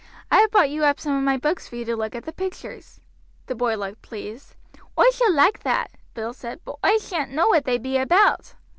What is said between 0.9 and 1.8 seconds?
some of my books for